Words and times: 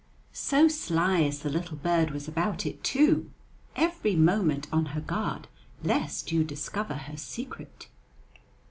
So 0.33 0.67
sly 0.67 1.21
as 1.21 1.41
the 1.41 1.51
little 1.51 1.77
bird 1.77 2.09
was 2.09 2.27
about 2.27 2.65
it, 2.65 2.83
too, 2.83 3.29
every 3.75 4.15
moment 4.15 4.67
on 4.73 4.85
her 4.97 4.99
guard 4.99 5.47
lest 5.83 6.31
you 6.31 6.43
discover 6.43 6.95
her 6.95 7.17
secret! 7.17 7.87